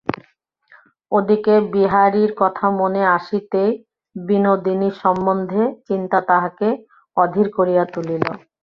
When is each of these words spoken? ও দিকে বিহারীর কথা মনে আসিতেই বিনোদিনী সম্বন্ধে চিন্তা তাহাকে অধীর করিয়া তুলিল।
ও 1.11 1.27
দিকে 1.27 1.53
বিহারীর 1.73 2.31
কথা 2.41 2.65
মনে 2.79 3.01
আসিতেই 3.15 3.71
বিনোদিনী 4.15 4.89
সম্বন্ধে 5.01 5.63
চিন্তা 5.87 6.19
তাহাকে 6.29 6.67
অধীর 7.17 7.47
করিয়া 7.57 7.83
তুলিল। 7.93 8.23